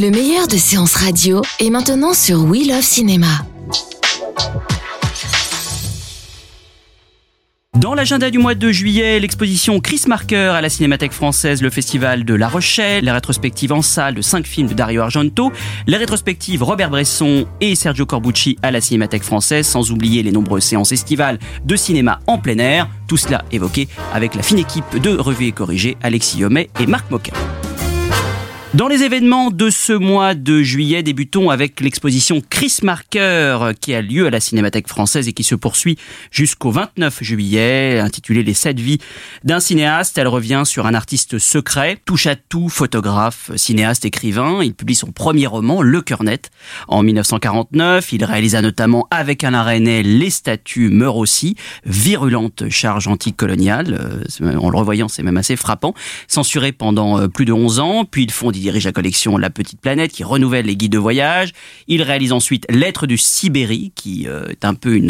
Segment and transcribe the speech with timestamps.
[0.00, 3.44] Le meilleur de séances radio est maintenant sur We Love Cinéma.
[7.78, 12.24] Dans l'agenda du mois de juillet, l'exposition Chris Marker à la Cinémathèque française, le festival
[12.24, 15.52] de La Rochelle, les rétrospectives en salle de cinq films de Dario Argento,
[15.86, 20.64] les rétrospectives Robert Bresson et Sergio Corbucci à la Cinémathèque française, sans oublier les nombreuses
[20.64, 25.14] séances estivales de cinéma en plein air, tout cela évoqué avec la fine équipe de
[25.14, 27.34] Revue et Corrigé, Alexis Yomet et Marc Moquin.
[28.72, 34.00] Dans les événements de ce mois de juillet, débutons avec l'exposition Chris Marker qui a
[34.00, 35.98] lieu à la Cinémathèque française et qui se poursuit
[36.30, 38.98] jusqu'au 29 juillet, intitulée Les sept vies
[39.42, 40.18] d'un cinéaste.
[40.18, 44.62] Elle revient sur un artiste secret, touche à tout, photographe, cinéaste, écrivain.
[44.62, 46.52] Il publie son premier roman, Le Cœur Net,
[46.86, 48.12] en 1949.
[48.12, 54.22] Il réalisa notamment avec Alain Resnais Les statues meurent aussi, virulente charge anticoloniale.
[54.40, 55.92] Euh, En le revoyant, c'est même assez frappant.
[56.28, 59.50] Censuré pendant euh, plus de 11 ans, puis il fonde il dirige la collection La
[59.50, 61.52] Petite Planète qui renouvelle les guides de voyage.
[61.88, 65.00] Il réalise ensuite Lettres du Sibérie qui euh, est un peu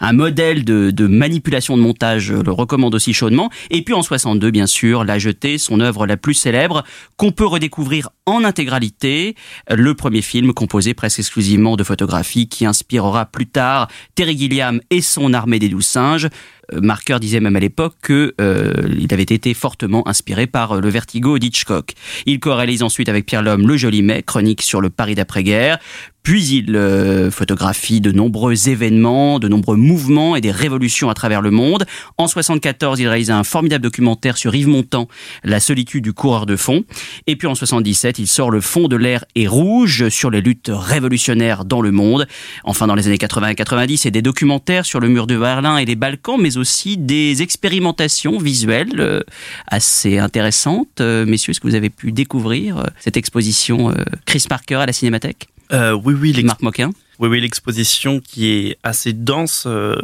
[0.00, 3.50] un modèle de, manipulation de montage, je le recommande aussi chaudement.
[3.70, 6.84] Et puis en 62, bien sûr, La Jetée, son œuvre la plus célèbre
[7.16, 9.34] qu'on peut redécouvrir en intégralité.
[9.70, 15.00] Le premier film composé presque exclusivement de photographies qui inspirera plus tard Terry Gilliam et
[15.00, 16.28] son armée des douze singes.
[16.72, 18.72] Euh, Marker disait même à l'époque que euh,
[19.10, 21.92] avait été fortement inspiré par euh, le Vertigo d'Hitchcock.
[22.26, 25.78] Il co-réalise ensuite avec Pierre Lhomme Le Joli Mai, chronique sur le Paris d'après-guerre.
[26.22, 31.42] Puis il euh, photographie de nombreux événements, de nombreux mouvements et des révolutions à travers
[31.42, 31.84] le monde.
[32.18, 35.08] En 74, il réalise un formidable documentaire sur Yves Montand,
[35.44, 36.84] La solitude du coureur de fond.
[37.26, 40.70] Et puis en 77, il sort Le fond de l'air est rouge sur les luttes
[40.72, 42.26] révolutionnaires dans le monde.
[42.64, 45.78] Enfin, dans les années 80 et 90, c'est des documentaires sur le mur de Berlin
[45.78, 49.20] et les Balkans, mais aussi des expérimentations visuelles euh,
[49.66, 51.00] assez intéressantes.
[51.00, 53.94] Euh, messieurs, est-ce que vous avez pu découvrir euh, cette exposition euh,
[54.26, 55.48] Chris Parker à la Cinémathèque?
[55.72, 59.64] Euh, oui, oui, Marc Moquin oui, oui, l'exposition qui est assez dense.
[59.66, 59.94] euh,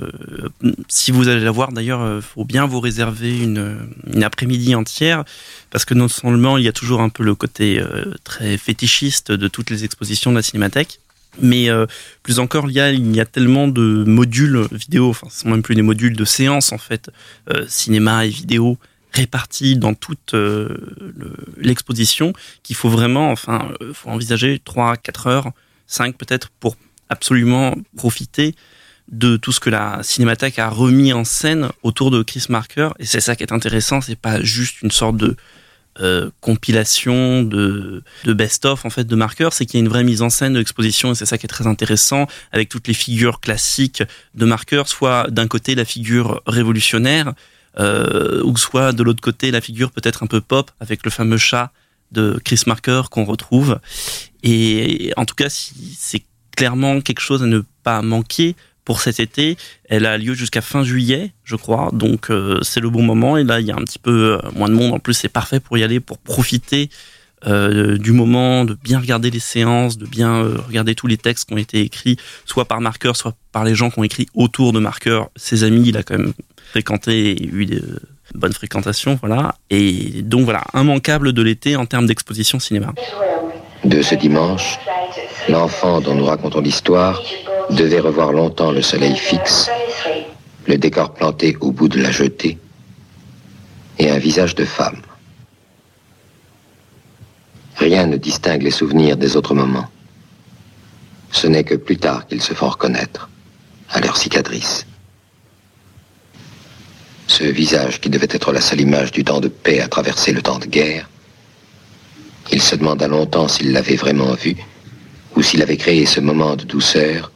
[0.88, 3.78] si vous allez la voir, d'ailleurs, euh, faut bien vous réserver une,
[4.12, 5.24] une après-midi entière,
[5.70, 9.32] parce que non seulement il y a toujours un peu le côté euh, très fétichiste
[9.32, 11.00] de toutes les expositions de la Cinémathèque,
[11.40, 11.86] mais euh,
[12.22, 15.48] plus encore, il y a, il y a tellement de modules vidéo, enfin, ce sont
[15.48, 17.10] même plus des modules de séance en fait,
[17.50, 18.78] euh, cinéma et vidéo
[19.12, 20.68] répartis dans toute euh,
[21.16, 22.32] le- l'exposition,
[22.62, 25.50] qu'il faut vraiment, enfin, euh, faut envisager 3, 4 heures,
[25.86, 26.76] 5 peut-être, pour
[27.08, 28.54] absolument profiter
[29.10, 32.90] de tout ce que la Cinémathèque a remis en scène autour de Chris Marker.
[32.98, 35.34] Et c'est ça qui est intéressant, c'est pas juste une sorte de
[36.00, 40.04] euh, compilation de, de best-of en fait de Marker, c'est qu'il y a une vraie
[40.04, 42.94] mise en scène de l'exposition et c'est ça qui est très intéressant avec toutes les
[42.94, 44.04] figures classiques
[44.34, 47.32] de Marker, soit d'un côté la figure révolutionnaire,
[47.78, 51.36] euh, ou soit de l'autre côté la figure peut-être un peu pop avec le fameux
[51.36, 51.72] chat
[52.12, 53.78] de Chris Marker qu'on retrouve.
[54.42, 56.22] Et en tout cas, c'est
[56.56, 59.58] clairement quelque chose à ne pas manquer pour cet été.
[59.84, 61.90] Elle a lieu jusqu'à fin juillet, je crois.
[61.92, 63.36] Donc euh, c'est le bon moment.
[63.36, 64.94] Et là, il y a un petit peu euh, moins de monde.
[64.94, 66.88] En plus, c'est parfait pour y aller, pour profiter
[67.46, 71.54] euh, du moment, de bien regarder les séances, de bien regarder tous les textes qui
[71.54, 74.78] ont été écrits, soit par Marker, soit par les gens qui ont écrit autour de
[74.78, 75.24] Marker.
[75.36, 76.32] Ses amis, il a quand même
[76.68, 78.00] fréquenté et eu des euh,
[78.34, 79.54] bonnes fréquentations, voilà.
[79.70, 82.92] Et donc voilà, immanquable de l'été en termes d'exposition cinéma.
[83.84, 84.78] De ce dimanche,
[85.48, 87.22] l'enfant dont nous racontons l'histoire
[87.70, 89.70] devait revoir longtemps le soleil fixe,
[90.66, 92.58] le décor planté au bout de la jetée
[93.98, 95.00] et un visage de femme.
[97.76, 99.86] Rien ne distingue les souvenirs des autres moments.
[101.30, 103.28] Ce n'est que plus tard qu'ils se font reconnaître
[103.90, 104.87] à leur cicatrice.
[107.28, 110.40] Ce visage qui devait être la seule image du temps de paix à traverser le
[110.40, 111.08] temps de guerre,
[112.50, 114.56] il se demanda longtemps s'il l'avait vraiment vu
[115.36, 117.30] ou s'il avait créé ce moment de douceur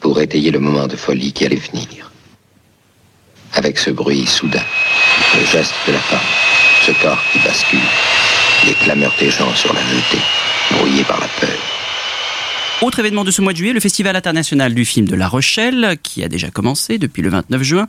[0.00, 2.10] pour étayer le moment de folie qui allait venir.
[3.54, 4.64] Avec ce bruit soudain,
[5.34, 6.18] le geste de la femme,
[6.84, 7.78] ce corps qui bascule,
[8.66, 10.22] les clameurs des gens sur la jetée,
[10.72, 11.77] brouillés par la peur.
[12.80, 15.96] Autre événement de ce mois de juillet, le Festival international du film de La Rochelle,
[16.00, 17.86] qui a déjà commencé depuis le 29 juin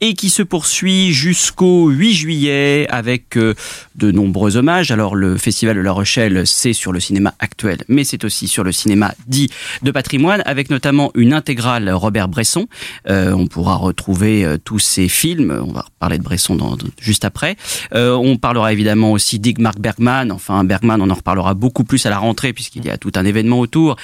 [0.00, 3.54] et qui se poursuit jusqu'au 8 juillet avec euh,
[3.94, 4.90] de nombreux hommages.
[4.90, 8.64] Alors le Festival de La Rochelle, c'est sur le cinéma actuel, mais c'est aussi sur
[8.64, 9.48] le cinéma dit
[9.82, 12.66] de patrimoine, avec notamment une intégrale Robert Bresson.
[13.08, 15.56] Euh, on pourra retrouver euh, tous ces films.
[15.64, 17.54] On va parler de Bresson dans, juste après.
[17.94, 20.32] Euh, on parlera évidemment aussi d'Igmar Bergman.
[20.32, 23.24] Enfin, Bergman, on en reparlera beaucoup plus à la rentrée puisqu'il y a tout un
[23.24, 23.94] événement autour.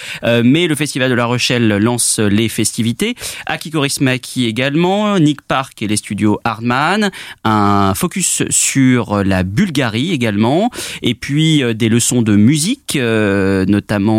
[0.44, 3.14] Mais le Festival de La Rochelle lance les festivités.
[3.46, 7.10] Aki Kaurismäki également, Nick Park et les studios Hardman,
[7.44, 10.70] un focus sur la Bulgarie également,
[11.02, 14.18] et puis euh, des leçons de musique, euh, notamment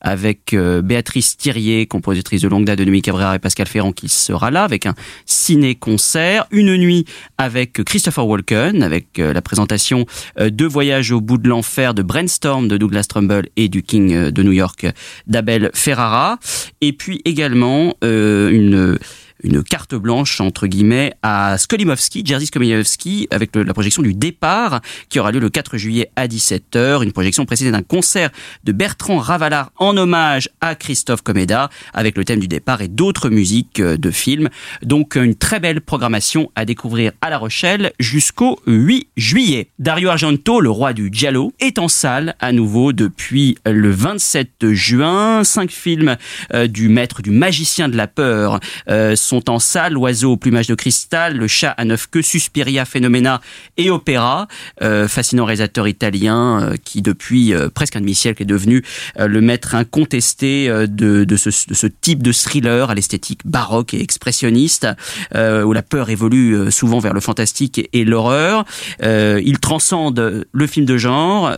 [0.00, 4.64] avec Béatrice Thirier, compositrice de longue date de Cabrera et Pascal Ferrand qui sera là,
[4.64, 4.94] avec un
[5.26, 7.04] ciné-concert, une nuit
[7.36, 10.06] avec Christopher Walken, avec la présentation
[10.38, 14.42] de Voyage au bout de l'enfer de Brainstorm de Douglas Trumbull et du King de
[14.42, 14.86] New York
[15.28, 16.38] d'Abel Ferrara,
[16.80, 18.98] et puis également euh, une
[19.42, 25.18] une carte blanche entre guillemets à Skolimowski, Jerzy Skolimowski, avec la projection du départ qui
[25.18, 28.30] aura lieu le 4 juillet à 17h, une projection précédée d'un concert
[28.64, 33.30] de Bertrand Ravalard en hommage à Christophe Comeda avec le thème du départ et d'autres
[33.30, 34.48] musiques euh, de films.
[34.82, 39.70] Donc une très belle programmation à découvrir à La Rochelle jusqu'au 8 juillet.
[39.78, 45.44] Dario Argento, le roi du giallo, est en salle à nouveau depuis le 27 juin.
[45.44, 46.16] Cinq films
[46.54, 50.66] euh, du maître du magicien de la peur euh, sont en salle, L'oiseau au plumage
[50.66, 53.40] de cristal, Le chat à neuf queues, Suspiria, Phénoména
[53.76, 54.48] et Opéra.
[54.82, 58.82] Euh, fascinant réalisateur italien euh, qui depuis euh, presque un demi-siècle est devenu
[59.18, 64.86] le maître incontesté de, de, ce, type de thriller à l'esthétique baroque et expressionniste,
[65.34, 68.64] où la peur évolue souvent vers le fantastique et, et l'horreur.
[69.02, 71.54] il transcende le film de genre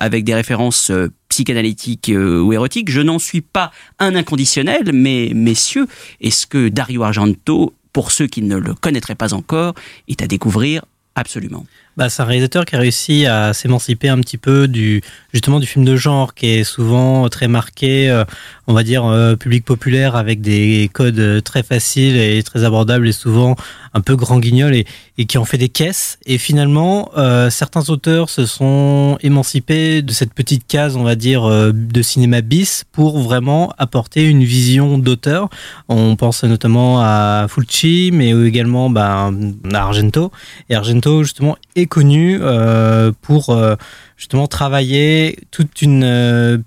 [0.00, 0.90] avec des références
[1.36, 2.90] psychanalytique euh, ou érotique.
[2.90, 5.86] Je n'en suis pas un inconditionnel, mais messieurs,
[6.22, 9.74] est-ce que Dario Argento, pour ceux qui ne le connaîtraient pas encore,
[10.08, 10.86] est à découvrir?
[11.14, 11.66] Absolument
[11.96, 15.00] bah, c'est un réalisateur qui a réussi à s'émanciper un petit peu du
[15.32, 18.24] justement du film de genre qui est souvent très marqué, euh,
[18.66, 23.12] on va dire euh, public populaire avec des codes très faciles et très abordables et
[23.12, 23.56] souvent
[23.94, 26.18] un peu grand guignol et, qui en fait des caisses.
[26.26, 31.48] Et finalement, euh, certains auteurs se sont émancipés de cette petite case, on va dire,
[31.72, 35.48] de cinéma bis pour vraiment apporter une vision d'auteur.
[35.88, 39.30] On pense notamment à Fulci, mais également bah,
[39.72, 40.30] à Argento.
[40.68, 43.76] Et Argento justement connu euh, pour euh,
[44.16, 46.58] justement travailler toute une euh,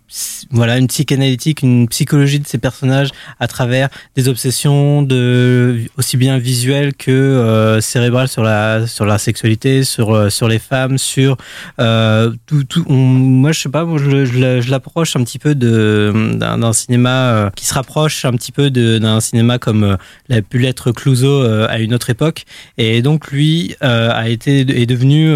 [0.52, 3.10] voilà une psychanalytique, une psychologie de ces personnages
[3.40, 9.18] à travers des obsessions de aussi bien visuelles que euh, cérébrales sur la sur la
[9.18, 11.38] sexualité, sur euh, sur les femmes, sur
[11.80, 16.36] euh, tout, tout moi je sais pas, moi je, je, l'approche un petit peu de
[16.36, 19.98] d'un cinéma qui se rapproche un petit peu d'un cinéma comme
[20.28, 22.46] l'a pu l'être Clouseau à une autre époque.
[22.78, 25.34] Et donc lui a été est devenu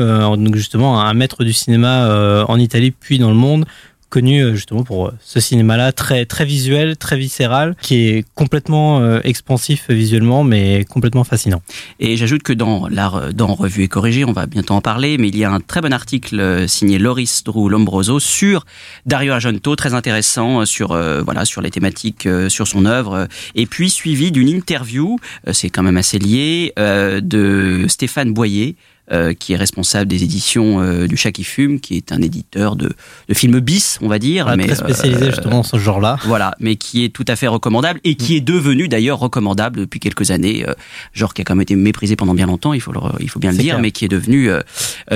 [0.54, 3.66] justement un maître du cinéma euh, en Italie puis dans le monde
[4.10, 9.20] connu euh, justement pour euh, ce cinéma-là très très visuel, très viscéral, qui est complètement
[9.22, 11.64] expansif visuellement, mais complètement fascinant.
[12.00, 12.90] Et j'ajoute que dans
[13.34, 15.82] dans Revue et corrigé, on va bientôt en parler, mais il y a un très
[15.82, 18.66] bon article signé Loris Drew Lombroso sur
[19.08, 24.32] Dario Argento, très intéressant sur voilà sur les thématiques, sur son œuvre, et puis suivi
[24.32, 25.18] d'une interview,
[25.52, 28.76] c'est quand même assez lié, de Stéphane Boyer
[29.12, 32.78] euh, qui est responsable des éditions euh, du Chat qui fume, qui est un éditeur
[32.78, 32.94] de,
[33.28, 34.56] de films bis, on va dire.
[34.56, 36.18] mais, très spécialisé euh, justement dans ce genre-là.
[36.24, 38.38] Voilà, mais qui est tout à fait recommandable et qui mm.
[38.38, 40.66] est devenu d'ailleurs recommandable depuis quelques années,
[41.12, 43.40] genre qui a quand même été méprisé pendant bien longtemps, il faut, le, il faut
[43.40, 44.50] bien le dire, mais qui est devenu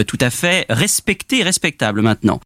[0.05, 2.41] tout à fait respecté, respectable maintenant.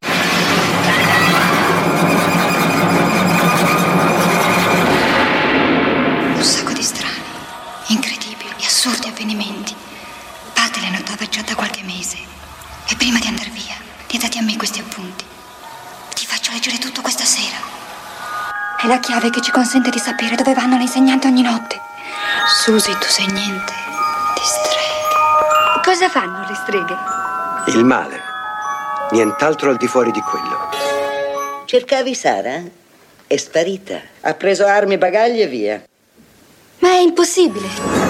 [13.02, 13.74] Prima di andare via,
[14.06, 15.26] ti dati a me questi appunti.
[16.14, 17.58] Ti faccio leggere tutto questa sera.
[18.80, 21.82] È la chiave che ci consente di sapere dove vanno le insegnanti ogni notte.
[22.46, 23.74] Susi, tu sei niente
[24.36, 25.82] di streghe.
[25.84, 26.96] Cosa fanno le streghe?
[27.76, 28.22] Il male.
[29.10, 30.70] Nient'altro al di fuori di quello.
[31.66, 32.62] Cercavi Sara?
[33.26, 34.00] È sparita.
[34.22, 35.84] Ha preso armi, bagagli e via.
[36.78, 38.01] Ma è impossibile.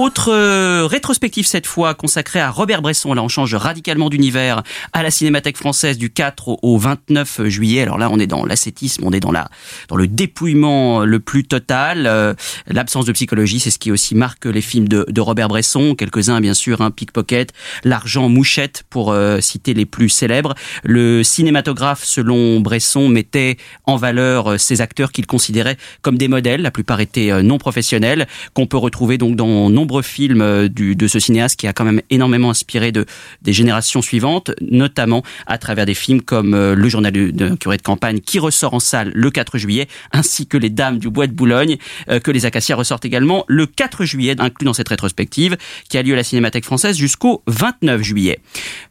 [0.00, 3.12] Autre euh, rétrospective cette fois consacrée à Robert Bresson.
[3.12, 4.62] Là, on change radicalement d'univers
[4.94, 7.82] à la Cinémathèque française du 4 au 29 juillet.
[7.82, 9.50] Alors là, on est dans l'ascétisme, on est dans la
[9.88, 12.06] dans le dépouillement le plus total.
[12.06, 12.32] Euh,
[12.66, 15.94] L'absence de psychologie, c'est ce qui aussi marque les films de, de Robert Bresson.
[15.94, 17.52] Quelques-uns, bien sûr, un hein, Pickpocket,
[17.84, 20.54] L'argent, Mouchette, pour euh, citer les plus célèbres.
[20.82, 26.62] Le cinématographe, selon Bresson, mettait en valeur ces acteurs qu'il considérait comme des modèles.
[26.62, 31.18] La plupart étaient non professionnels, qu'on peut retrouver donc dans nombreux films du, de ce
[31.18, 33.04] cinéaste qui a quand même énormément inspiré de,
[33.42, 38.20] des générations suivantes, notamment à travers des films comme Le journal d'un curé de campagne
[38.20, 41.76] qui ressort en salle le 4 juillet, ainsi que Les Dames du Bois de Boulogne,
[42.22, 45.56] que les Acacias ressortent également le 4 juillet, inclus dans cette rétrospective,
[45.88, 48.38] qui a lieu à la Cinémathèque française jusqu'au 29 juillet.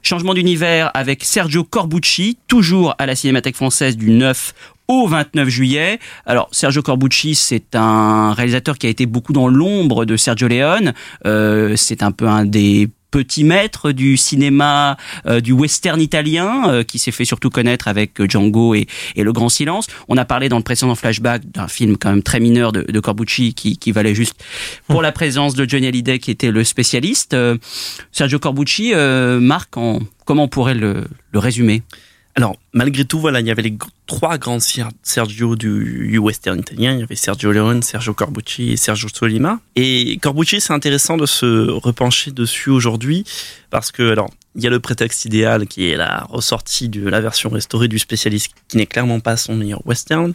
[0.02, 4.54] Changement d'univers avec Sergio Corbucci, toujours à la Cinémathèque française du 9
[4.90, 6.00] au 29 juillet.
[6.26, 10.94] Alors Sergio Corbucci, c'est un réalisateur qui a été beaucoup dans l'ombre de Sergio Leone.
[11.26, 16.84] Euh, c'est un peu un des petit maître du cinéma euh, du western italien euh,
[16.84, 19.88] qui s'est fait surtout connaître avec Django et, et, Le Grand Silence.
[20.08, 23.00] On a parlé dans le précédent flashback d'un film quand même très mineur de, de
[23.00, 24.36] Corbucci qui, qui, valait juste
[24.88, 27.34] pour la présence de Johnny Hallyday qui était le spécialiste.
[27.34, 27.58] Euh,
[28.12, 31.82] Sergio Corbucci, Marc, en, comment on pourrait le, le résumer?
[32.36, 36.94] Alors, malgré tout, voilà, il y avait les trois grands Sergio du, western italien.
[36.94, 39.60] Il y avait Sergio Leone, Sergio Corbucci et Sergio Solima.
[39.76, 43.26] Et Corbucci, c'est intéressant de se repencher dessus aujourd'hui
[43.72, 47.22] parce que, alors, il y a le prétexte idéal qui est la ressortie de la
[47.22, 50.34] version restaurée du spécialiste, qui n'est clairement pas son meilleur western.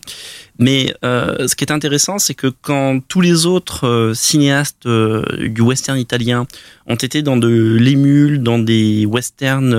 [0.58, 5.48] Mais euh, ce qui est intéressant, c'est que quand tous les autres euh, cinéastes euh,
[5.48, 6.46] du western italien
[6.86, 9.70] ont été dans de l'émule, dans des westerns,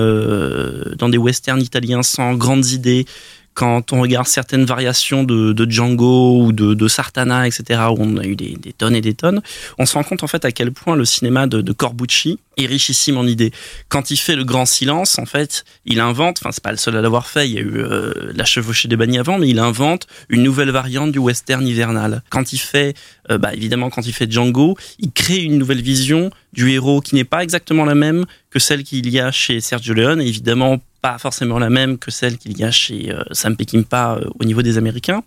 [0.96, 3.06] dans des westerns italiens sans grandes idées,
[3.56, 8.36] quand on regarde certaines variations de, Django ou de, Sartana, etc., où on a eu
[8.36, 9.40] des, tonnes et des tonnes,
[9.78, 13.16] on se rend compte en fait à quel point le cinéma de, Corbucci est richissime
[13.16, 13.52] en idées.
[13.88, 16.96] Quand il fait le grand silence, en fait, il invente, enfin c'est pas le seul
[16.96, 19.58] à l'avoir fait, il y a eu euh, la chevauchée des bannis avant, mais il
[19.58, 22.22] invente une nouvelle variante du western hivernal.
[22.28, 22.94] Quand il fait,
[23.30, 27.14] euh, bah, évidemment, quand il fait Django, il crée une nouvelle vision du héros qui
[27.14, 31.18] n'est pas exactement la même que celle qu'il y a chez Sergio Leone, évidemment pas
[31.18, 34.62] forcément la même que celle qu'il y a chez euh, Sam Peckinpah euh, au niveau
[34.62, 35.22] des Américains.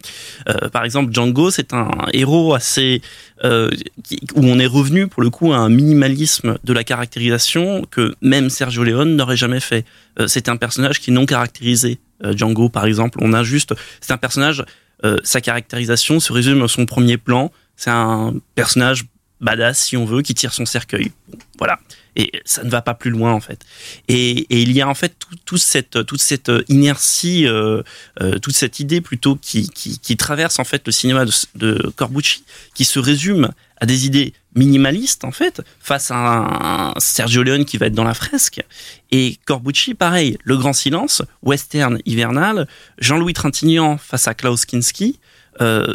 [0.50, 3.02] Euh, par exemple, Django, c'est un héros assez
[4.36, 8.50] où on est revenu pour le coup à un minimalisme de la caractérisation que même
[8.50, 9.86] Sergio Leone n'aurait jamais fait.
[10.28, 12.00] c'est un personnage qui est non caractérisé.
[12.36, 14.66] Django, par exemple, on a juste, c'est un personnage,
[15.24, 17.50] sa caractérisation se résume à son premier plan.
[17.78, 19.06] C'est un personnage
[19.42, 21.12] badass si on veut qui tire son cercueil.
[21.58, 21.80] voilà
[22.20, 23.66] et ça ne va pas plus loin en fait.
[24.08, 25.16] Et, il y a en fait
[25.46, 27.82] toute cette inertie, euh,
[28.22, 29.70] euh, toute cette idée plutôt qui,
[30.18, 32.44] traverse en fait le cinéma de, de, Corbucci,
[32.76, 37.78] qui se résume à des idées minimalistes en fait, face à un, Sergio Leone qui
[37.78, 38.62] va être dans la fresque.
[39.12, 42.68] Et Corbucci, pareil, Le Grand Silence, western hivernal,
[42.98, 45.20] Jean-Louis Trintignant face à Klaus Kinski.
[45.62, 45.94] Euh,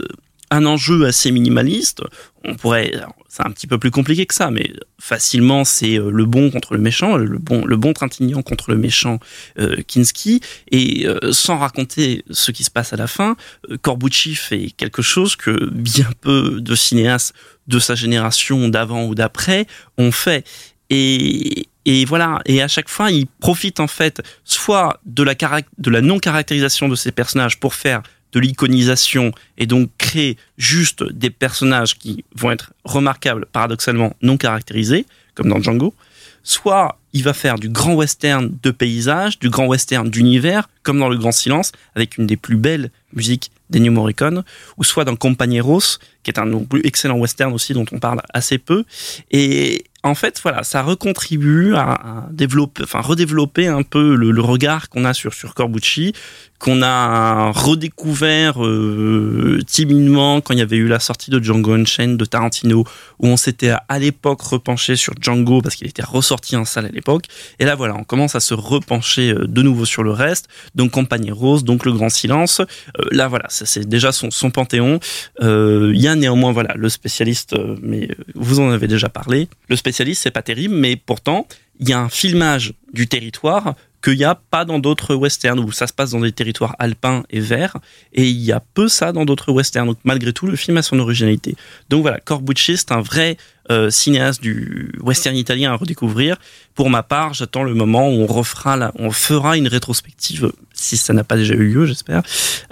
[0.50, 2.02] un enjeu assez minimaliste.
[2.44, 2.92] On pourrait,
[3.28, 4.70] c'est un petit peu plus compliqué que ça, mais
[5.00, 8.76] facilement c'est euh, le bon contre le méchant, le bon, le bon Trintignant contre le
[8.76, 9.18] méchant
[9.58, 13.36] euh, Kinski, et euh, sans raconter ce qui se passe à la fin,
[13.82, 17.34] Corbucci fait quelque chose que bien peu de cinéastes
[17.66, 20.46] de sa génération d'avant ou d'après ont fait.
[20.90, 25.90] Et, et voilà, et à chaque fois, il profite en fait soit de la, de
[25.90, 28.02] la non-caractérisation de ces personnages pour faire
[28.34, 35.06] de l'iconisation et donc créer juste des personnages qui vont être remarquables, paradoxalement non caractérisés,
[35.34, 35.94] comme dans Django,
[36.42, 41.08] soit il va faire du grand western de paysage, du grand western d'univers, comme dans
[41.08, 44.44] Le Grand Silence, avec une des plus belles musiques d'Ennio Morricone,
[44.76, 46.50] ou soit dans Compañeros, qui est un
[46.82, 48.84] excellent western aussi dont on parle assez peu.
[49.30, 55.06] Et en fait, voilà, ça recontribue à, développer, enfin redévelopper un peu le, regard qu'on
[55.06, 56.12] a sur Corbucci,
[56.58, 62.18] qu'on a redécouvert euh, timidement quand il y avait eu la sortie de Django Unchained
[62.18, 62.84] de Tarantino,
[63.18, 66.90] où on s'était à l'époque repenché sur Django parce qu'il était ressorti en salle à
[66.90, 67.24] l'époque.
[67.58, 70.48] Et là, voilà, on commence à se repencher euh, de nouveau sur le reste.
[70.74, 72.60] Donc Compagnie Rose, donc Le Grand Silence.
[72.60, 75.00] Euh, là, voilà, c'est déjà son, son panthéon.
[75.40, 79.48] Il y a néanmoins, voilà, le spécialiste, mais vous en avez déjà parlé.
[79.68, 81.46] Le spécialiste, c'est pas terrible, mais pourtant,
[81.80, 83.74] il y a un filmage du territoire
[84.04, 87.22] qu'il n'y a pas dans d'autres westerns où ça se passe dans des territoires alpins
[87.30, 87.78] et verts
[88.12, 89.86] et il y a peu ça dans d'autres westerns.
[89.86, 91.56] Donc malgré tout, le film a son originalité.
[91.88, 93.38] Donc voilà, Corbucci, c'est un vrai
[93.70, 96.36] euh, cinéaste du western italien à redécouvrir.
[96.74, 101.14] Pour ma part, j'attends le moment où on refera on fera une rétrospective, si ça
[101.14, 102.22] n'a pas déjà eu lieu, j'espère.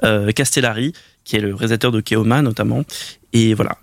[0.04, 0.92] Euh, Castellari,
[1.24, 2.84] qui est le réalisateur de Keoma notamment,
[3.32, 3.78] Et voilà,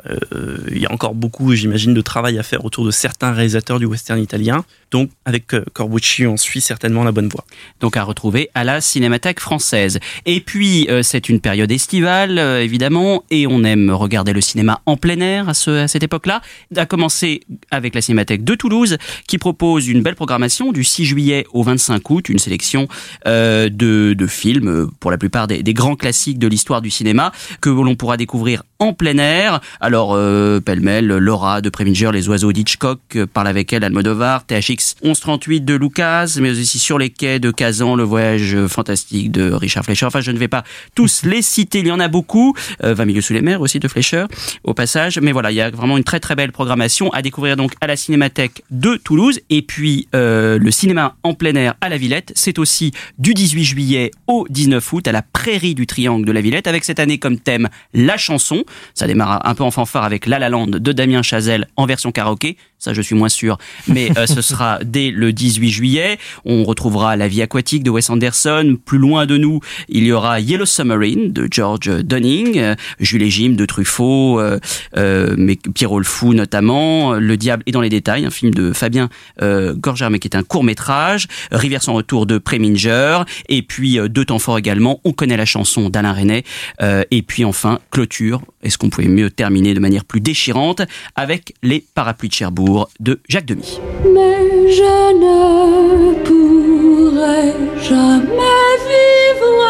[0.71, 3.85] il y a encore beaucoup, j'imagine, de travail à faire autour de certains réalisateurs du
[3.85, 4.63] western italien.
[4.91, 7.45] Donc, avec Corbucci, on suit certainement la bonne voie.
[7.79, 9.99] Donc, à retrouver à la Cinémathèque française.
[10.25, 15.19] Et puis, c'est une période estivale, évidemment, et on aime regarder le cinéma en plein
[15.19, 16.41] air à, ce, à cette époque-là.
[16.75, 17.41] À commencer
[17.71, 22.07] avec la Cinémathèque de Toulouse, qui propose une belle programmation du 6 juillet au 25
[22.09, 22.87] août, une sélection
[23.25, 28.17] de, films, pour la plupart des grands classiques de l'histoire du cinéma, que l'on pourra
[28.17, 29.38] découvrir en plein air.
[29.79, 34.95] Alors, euh, pêle-mêle, Laura de Preminger, Les Oiseaux d'Hitchcock, euh, parle avec elle, Almodovar, THX
[35.03, 39.83] 1138 de Lucas, mais aussi Sur les quais de Kazan, Le Voyage fantastique de Richard
[39.83, 40.05] Fleischer.
[40.05, 40.63] Enfin, je ne vais pas
[40.95, 42.55] tous les citer, il y en a beaucoup.
[42.83, 44.25] Euh, 20 milieux sous les mers aussi de Fleischer,
[44.63, 45.19] au passage.
[45.19, 47.87] Mais voilà, il y a vraiment une très très belle programmation à découvrir donc à
[47.87, 49.39] la Cinémathèque de Toulouse.
[49.49, 53.63] Et puis, euh, le cinéma en plein air à la Villette, c'est aussi du 18
[53.63, 57.17] juillet au 19 août à la Prairie du Triangle de la Villette, avec cette année
[57.17, 58.63] comme thème la chanson.
[58.93, 62.57] Ça démarre un peu en fanfare avec La La de Damien Chazelle en version karaoké.
[62.79, 63.57] Ça, je suis moins sûr,
[63.89, 66.17] mais euh, ce sera dès le 18 juillet.
[66.45, 68.77] On retrouvera La vie aquatique de Wes Anderson.
[68.85, 69.59] Plus loin de nous,
[69.89, 74.59] il y aura Yellow Submarine de George Dunning, euh, Jules et Jim de Truffaut, euh,
[74.95, 78.71] euh, mais Pierrot le Fou notamment, Le Diable est dans les détails, un film de
[78.71, 79.09] Fabien
[79.41, 83.99] euh, Gorger, mais qui est un court métrage, Rivière sans retour de Preminger, et puis
[84.07, 85.01] Deux temps forts également.
[85.03, 86.45] On connaît la chanson d'Alain René,
[86.81, 88.41] et puis enfin clôture.
[88.63, 90.81] Est-ce qu'on pouvait mieux terminer de manière plus déchirante
[91.15, 92.68] avec les parapluies de Cherbourg?
[92.99, 93.79] De Jacques Demy.
[94.13, 99.63] Mais je ne pourrai jamais vivre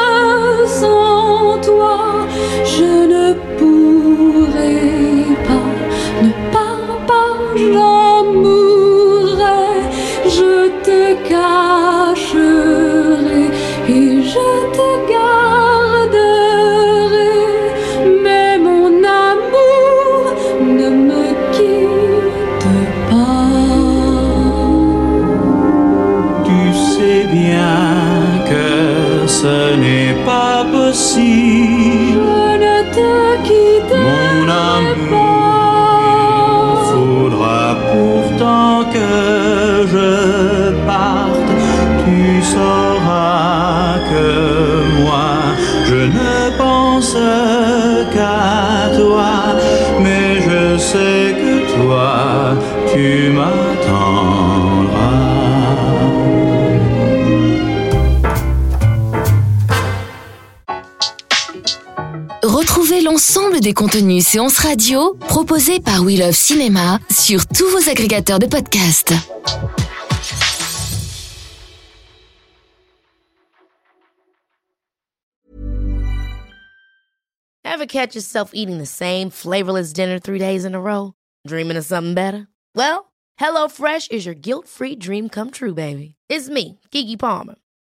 [0.67, 1.97] sans toi.
[2.65, 3.25] Je ne
[3.57, 4.77] pourrai
[5.47, 5.69] pas,
[6.23, 7.99] ne pars pas, j'en.
[10.37, 10.53] Je
[10.83, 12.35] te cacherai
[13.89, 15.28] et je te garderai.
[63.69, 69.13] Des contenus séances radio proposés par We Love Cinéma sur tous vos agrégateurs de podcasts.
[77.63, 81.13] Ever catch yourself eating the same flavorless dinner three days in a row?
[81.45, 82.47] Dreaming of something better?
[82.75, 86.15] Well, HelloFresh is your guilt-free dream come true, baby.
[86.27, 87.55] It's me, Kiki Palmer.